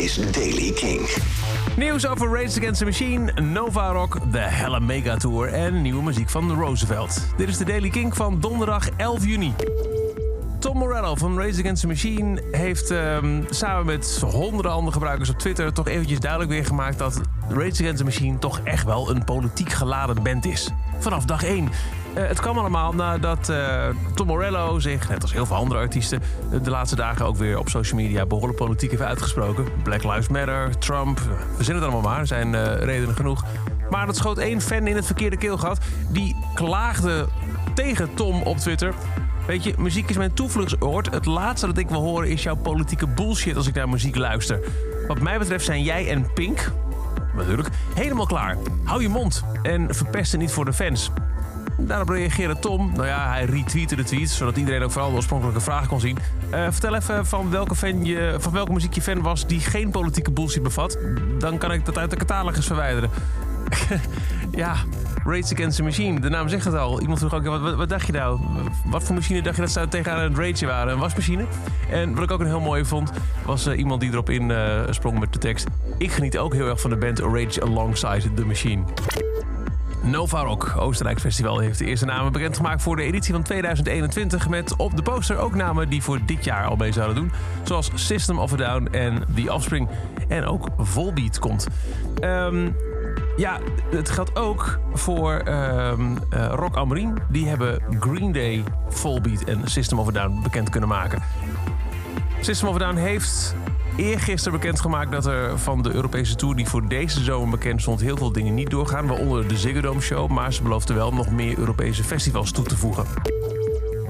is 0.00 0.14
Daily 0.32 0.72
King. 0.72 1.08
Nieuws 1.76 2.06
over 2.06 2.28
Rage 2.28 2.58
Against 2.58 2.78
the 2.78 2.84
Machine, 2.84 3.32
Nova 3.32 3.92
Rock, 3.92 4.32
de 4.32 4.38
Hella 4.38 4.78
Mega 4.78 5.16
Tour 5.16 5.48
en 5.48 5.82
nieuwe 5.82 6.02
muziek 6.02 6.28
van 6.30 6.52
Roosevelt. 6.52 7.26
Dit 7.36 7.48
is 7.48 7.56
de 7.56 7.64
Daily 7.64 7.88
King 7.88 8.16
van 8.16 8.40
donderdag 8.40 8.88
11 8.96 9.24
juni. 9.24 9.54
Tom 10.58 10.76
Morello 10.76 11.14
van 11.14 11.38
Rage 11.38 11.60
Against 11.60 11.80
the 11.80 11.86
Machine 11.86 12.42
heeft 12.50 12.90
ehm, 12.90 13.42
samen 13.50 13.86
met 13.86 14.22
honderden 14.30 14.72
andere 14.72 14.92
gebruikers 14.92 15.30
op 15.30 15.38
Twitter 15.38 15.72
toch 15.72 15.88
eventjes 15.88 16.20
duidelijk 16.20 16.50
weer 16.50 16.64
gemaakt 16.64 16.98
dat 16.98 17.20
Rage 17.48 17.82
Against 17.82 17.96
the 17.96 18.04
Machine 18.04 18.38
toch 18.38 18.60
echt 18.64 18.84
wel 18.84 19.10
een 19.10 19.24
politiek 19.24 19.72
geladen 19.72 20.22
band 20.22 20.44
is. 20.44 20.70
Vanaf 20.98 21.24
dag 21.24 21.44
1. 21.44 21.68
Eh, 22.14 22.26
het 22.26 22.40
kwam 22.40 22.58
allemaal 22.58 22.92
nadat 22.92 23.48
uh, 23.48 23.84
Tom 24.14 24.26
Morello 24.26 24.78
zich, 24.78 25.08
net 25.08 25.22
als 25.22 25.32
heel 25.32 25.46
veel 25.46 25.56
andere 25.56 25.80
artiesten, 25.80 26.22
de 26.62 26.70
laatste 26.70 26.96
dagen 26.96 27.26
ook 27.26 27.36
weer 27.36 27.58
op 27.58 27.68
social 27.68 28.00
media 28.00 28.26
behoorlijk 28.26 28.58
politiek 28.58 28.90
heeft 28.90 29.02
uitgesproken. 29.02 29.64
Black 29.82 30.04
Lives 30.04 30.28
Matter, 30.28 30.78
Trump, 30.78 31.20
we 31.56 31.64
zien 31.64 31.74
het 31.74 31.84
allemaal 31.84 32.00
maar, 32.00 32.26
zijn 32.26 32.78
redenen 32.78 33.14
genoeg. 33.14 33.44
Maar 33.90 34.06
dat 34.06 34.16
schoot 34.16 34.38
één 34.38 34.60
fan 34.60 34.86
in 34.86 34.96
het 34.96 35.06
verkeerde 35.06 35.36
keelgat. 35.36 35.78
Die 36.08 36.36
klaagde 36.54 37.28
tegen 37.74 38.14
Tom 38.14 38.42
op 38.42 38.56
Twitter. 38.56 38.94
Weet 39.46 39.64
je, 39.64 39.74
muziek 39.78 40.10
is 40.10 40.16
mijn 40.16 40.34
toevluchtsoord. 40.34 41.10
Het 41.10 41.26
laatste 41.26 41.66
dat 41.66 41.78
ik 41.78 41.88
wil 41.88 42.00
horen 42.00 42.28
is 42.28 42.42
jouw 42.42 42.56
politieke 42.56 43.06
bullshit 43.06 43.56
als 43.56 43.66
ik 43.66 43.74
naar 43.74 43.88
muziek 43.88 44.16
luister. 44.16 44.60
Wat 45.06 45.20
mij 45.20 45.38
betreft 45.38 45.64
zijn 45.64 45.82
jij 45.82 46.10
en 46.10 46.32
Pink, 46.32 46.72
natuurlijk, 47.36 47.68
helemaal 47.94 48.26
klaar. 48.26 48.56
Hou 48.84 49.02
je 49.02 49.08
mond 49.08 49.44
en 49.62 49.94
verpest 49.94 50.32
het 50.32 50.40
niet 50.40 50.52
voor 50.52 50.64
de 50.64 50.72
fans. 50.72 51.10
Daarop 51.86 52.08
reageerde 52.08 52.58
Tom. 52.58 52.92
Nou 52.94 53.06
ja, 53.06 53.28
hij 53.30 53.44
retweette 53.44 53.96
de 53.96 54.04
tweet, 54.04 54.30
zodat 54.30 54.56
iedereen 54.56 54.82
ook 54.82 54.90
vooral 54.90 55.10
de 55.10 55.16
oorspronkelijke 55.16 55.60
vragen 55.60 55.88
kon 55.88 56.00
zien. 56.00 56.18
Uh, 56.54 56.66
vertel 56.70 56.94
even 56.94 57.26
van 57.26 57.50
welke, 57.50 57.74
fan 57.74 58.04
je, 58.04 58.36
van 58.38 58.52
welke 58.52 58.72
muziek 58.72 58.94
je 58.94 59.02
fan 59.02 59.22
was 59.22 59.46
die 59.46 59.60
geen 59.60 59.90
politieke 59.90 60.30
bullshit 60.30 60.62
bevat. 60.62 60.98
Dan 61.38 61.58
kan 61.58 61.72
ik 61.72 61.84
dat 61.84 61.98
uit 61.98 62.10
de 62.10 62.16
catalogus 62.16 62.66
verwijderen. 62.66 63.10
ja, 64.50 64.74
Rage 65.24 65.54
Against 65.54 65.76
the 65.76 65.82
Machine. 65.82 66.20
De 66.20 66.28
naam 66.28 66.48
zegt 66.48 66.64
het 66.64 66.74
al. 66.74 67.00
Iemand 67.00 67.18
vroeg 67.18 67.34
ook, 67.34 67.44
wat, 67.44 67.74
wat, 67.74 67.88
dacht 67.88 68.06
je 68.06 68.12
nou? 68.12 68.40
Wat 68.84 69.02
voor 69.02 69.14
machine 69.14 69.42
dacht 69.42 69.56
je 69.56 69.62
dat 69.62 69.70
ze 69.70 69.88
tegenaan 69.88 70.18
een 70.18 70.36
rage 70.36 70.66
waren? 70.66 70.92
Een 70.92 70.98
wasmachine? 70.98 71.44
En 71.90 72.14
wat 72.14 72.24
ik 72.24 72.30
ook 72.30 72.40
een 72.40 72.46
heel 72.46 72.60
mooi 72.60 72.84
vond, 72.84 73.10
was 73.44 73.66
uh, 73.66 73.78
iemand 73.78 74.00
die 74.00 74.10
erop 74.10 74.30
in 74.30 74.50
uh, 74.50 74.80
sprong 74.90 75.18
met 75.18 75.32
de 75.32 75.38
tekst. 75.38 75.66
Ik 75.98 76.12
geniet 76.12 76.38
ook 76.38 76.54
heel 76.54 76.68
erg 76.68 76.80
van 76.80 76.90
de 76.90 76.96
band 76.96 77.18
Rage 77.18 77.62
Alongside 77.62 78.34
the 78.34 78.44
Machine. 78.44 78.82
Nova 80.02 80.42
Rock 80.42 80.74
Oostenrijk 80.76 81.20
Festival 81.20 81.58
heeft 81.58 81.78
de 81.78 81.84
eerste 81.84 82.04
namen 82.04 82.32
bekendgemaakt 82.32 82.82
voor 82.82 82.96
de 82.96 83.02
editie 83.02 83.32
van 83.32 83.42
2021. 83.42 84.48
Met 84.48 84.76
op 84.76 84.96
de 84.96 85.02
poster 85.02 85.38
ook 85.38 85.54
namen 85.54 85.88
die 85.88 86.02
voor 86.02 86.18
dit 86.26 86.44
jaar 86.44 86.66
al 86.66 86.76
mee 86.76 86.92
zouden 86.92 87.16
doen. 87.16 87.32
Zoals 87.62 87.90
System 87.94 88.38
of 88.38 88.52
a 88.52 88.56
Down 88.56 88.86
en 88.86 89.24
The 89.34 89.52
Offspring. 89.52 89.88
En 90.28 90.44
ook 90.44 90.68
Volbeat 90.78 91.38
komt. 91.38 91.66
Um, 92.24 92.76
ja, 93.36 93.58
het 93.90 94.10
geldt 94.10 94.36
ook 94.36 94.78
voor 94.92 95.42
um, 95.48 96.18
uh, 96.34 96.52
Rock 96.54 96.76
am 96.76 96.92
Ring. 96.92 97.22
Die 97.28 97.48
hebben 97.48 97.82
Green 98.00 98.32
Day, 98.32 98.64
Volbeat 98.88 99.44
en 99.44 99.60
System 99.64 99.98
of 99.98 100.08
a 100.08 100.10
Down 100.10 100.40
bekend 100.42 100.70
kunnen 100.70 100.88
maken. 100.88 101.22
System 102.40 102.68
of 102.68 102.74
a 102.74 102.78
Down 102.78 102.96
heeft 102.96 103.54
eergisteren 103.96 104.60
bekendgemaakt 104.60 105.12
dat 105.12 105.26
er 105.26 105.58
van 105.58 105.82
de 105.82 105.92
Europese 105.92 106.34
Tour... 106.34 106.56
die 106.56 106.68
voor 106.68 106.88
deze 106.88 107.22
zomer 107.22 107.50
bekend 107.50 107.80
stond, 107.80 108.00
heel 108.00 108.16
veel 108.16 108.32
dingen 108.32 108.54
niet 108.54 108.70
doorgaan. 108.70 109.06
Waaronder 109.06 109.48
de 109.48 109.56
Ziggo 109.56 109.80
Dome 109.80 110.00
Show. 110.00 110.30
Maar 110.30 110.52
ze 110.52 110.62
beloofden 110.62 110.96
wel 110.96 111.12
nog 111.12 111.30
meer 111.30 111.58
Europese 111.58 112.04
festivals 112.04 112.52
toe 112.52 112.64
te 112.64 112.76
voegen. 112.76 113.04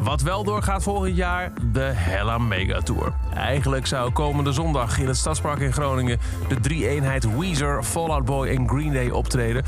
Wat 0.00 0.22
wel 0.22 0.44
doorgaat 0.44 0.82
volgend 0.82 1.16
jaar, 1.16 1.52
de 1.72 1.80
Hella 1.80 2.38
Mega 2.38 2.80
Tour. 2.80 3.12
Eigenlijk 3.34 3.86
zou 3.86 4.12
komende 4.12 4.52
zondag 4.52 4.98
in 4.98 5.06
het 5.06 5.16
Stadspark 5.16 5.60
in 5.60 5.72
Groningen... 5.72 6.18
de 6.48 6.60
drie-eenheid 6.60 7.38
Weezer, 7.38 7.82
Fallout 7.82 8.24
Boy 8.24 8.48
en 8.48 8.68
Green 8.68 8.92
Day 8.92 9.10
optreden. 9.10 9.64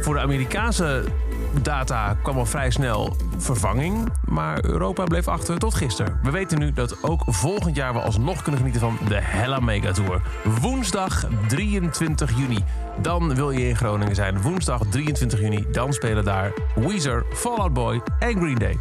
Voor 0.00 0.14
de 0.14 0.20
Amerikaanse 0.20 1.04
data 1.62 2.16
kwam 2.22 2.38
al 2.38 2.46
vrij 2.46 2.70
snel 2.70 3.16
vervanging. 3.36 4.08
Maar 4.24 4.64
Europa 4.64 5.04
bleef 5.04 5.28
achter 5.28 5.58
tot 5.58 5.74
gisteren. 5.74 6.18
We 6.22 6.30
weten 6.30 6.58
nu 6.58 6.72
dat 6.72 7.02
ook 7.02 7.22
volgend 7.26 7.76
jaar 7.76 7.92
we 7.92 8.00
alsnog 8.00 8.42
kunnen 8.42 8.60
genieten 8.60 8.80
van 8.80 8.98
de 9.08 9.18
Hella 9.20 9.60
Mega 9.60 9.92
Tour. 9.92 10.22
Woensdag 10.60 11.24
23 11.48 12.38
juni. 12.38 12.64
Dan 13.02 13.34
wil 13.34 13.50
je 13.50 13.68
in 13.68 13.76
Groningen 13.76 14.14
zijn. 14.14 14.42
Woensdag 14.42 14.82
23 14.90 15.40
juni. 15.40 15.66
Dan 15.72 15.92
spelen 15.92 16.24
daar 16.24 16.52
Weezer, 16.74 17.24
Fallout 17.32 17.72
Boy 17.72 18.00
en 18.18 18.36
Green 18.36 18.58
Day. 18.58 18.76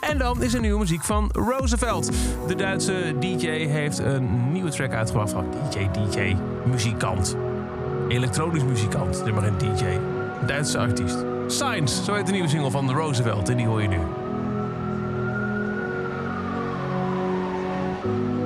En 0.00 0.18
dan 0.18 0.42
is 0.42 0.54
er 0.54 0.60
nieuwe 0.60 0.78
muziek 0.78 1.04
van 1.04 1.30
Roosevelt. 1.32 2.10
De 2.46 2.54
Duitse 2.54 3.14
DJ 3.20 3.48
heeft 3.48 3.98
een 3.98 4.52
nieuwe 4.52 4.70
track 4.70 4.92
uitgebracht 4.92 5.30
van 5.30 5.44
DJ, 5.70 5.88
DJ, 5.90 6.36
muzikant. 6.64 7.36
Elektronisch 8.08 8.64
muzikant, 8.64 9.32
maar 9.34 9.44
een 9.44 9.58
DJ. 9.58 9.84
Duitse 10.46 10.78
artiest. 10.78 11.31
Science, 11.46 12.04
zo 12.04 12.14
heet 12.14 12.26
de 12.26 12.32
nieuwe 12.32 12.48
single 12.48 12.70
van 12.70 12.86
The 12.86 12.92
Roosevelt 12.92 13.48
en 13.48 13.56
die 13.56 13.66
hoor 13.66 13.82
je 13.82 13.88
nu. 13.88 13.98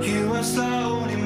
You 0.00 0.42
slowly 0.42 1.16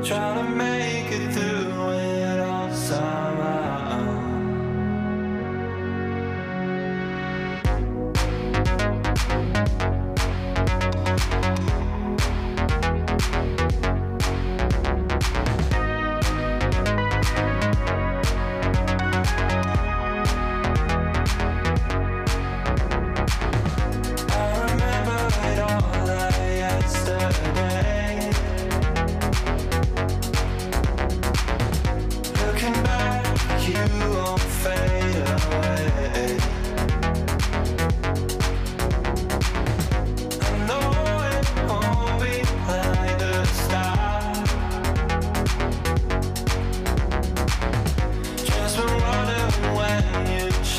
Trying 0.00 0.36
to 0.36 0.50
make 0.54 1.10
it 1.10 1.32
through 1.34 1.47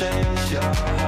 change 0.00 0.52
your 0.52 0.62
heart. 0.62 0.99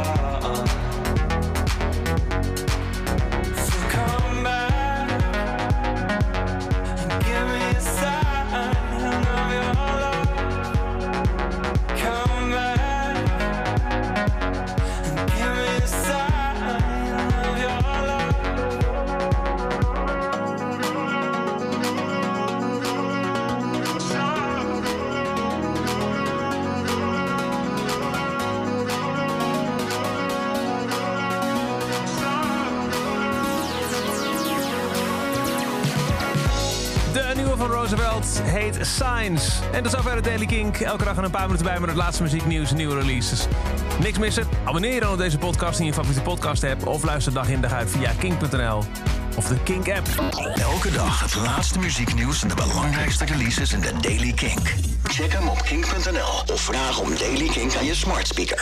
Nieuwe 37.57 37.69
van 37.69 37.79
Roosevelt 37.79 38.41
heet 38.43 38.79
Signs. 38.81 39.61
En 39.73 39.83
dat 39.83 39.93
is 39.93 39.99
zover 39.99 40.15
de 40.15 40.21
Daily 40.21 40.47
Kink. 40.47 40.81
Elke 40.81 41.05
dag 41.05 41.17
een 41.17 41.31
paar 41.31 41.47
minuten 41.47 41.67
bij 41.67 41.81
met 41.81 41.89
het 41.89 41.99
laatste 41.99 42.23
muzieknieuws 42.23 42.71
en 42.71 42.77
nieuwe 42.77 42.95
releases. 42.95 43.47
Niks 44.01 44.19
missen? 44.19 44.49
Abonneer 44.65 44.95
je 44.95 45.01
dan 45.01 45.13
op 45.13 45.19
deze 45.19 45.39
podcast 45.39 45.79
in 45.79 45.87
je 45.87 45.93
favoriete 45.93 46.23
podcast 46.23 46.65
app... 46.65 46.87
of 46.87 47.05
luister 47.05 47.33
dag 47.33 47.49
in 47.49 47.61
dag 47.61 47.73
uit 47.73 47.91
via 47.91 48.13
kink.nl 48.19 48.83
of 49.37 49.47
de 49.49 49.57
Kink 49.63 49.89
app. 49.89 50.09
Elke 50.55 50.91
dag 50.91 51.21
het 51.21 51.35
laatste 51.35 51.79
muzieknieuws 51.79 52.43
en 52.43 52.49
de 52.49 52.55
belangrijkste 52.55 53.25
releases 53.25 53.73
in 53.73 53.81
de 53.81 53.93
Daily 54.01 54.33
Kink. 54.33 54.75
Check 55.03 55.33
hem 55.33 55.49
op 55.49 55.63
kink.nl 55.63 56.55
of 56.55 56.61
vraag 56.61 57.01
om 57.01 57.17
Daily 57.19 57.49
Kink 57.49 57.77
aan 57.77 57.85
je 57.85 57.95
smart 57.95 58.27
speaker. 58.27 58.59